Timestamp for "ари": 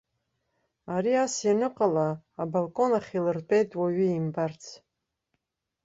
0.95-1.13